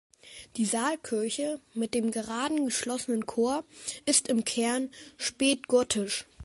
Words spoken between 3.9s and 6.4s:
ist im Kern spätgotisch.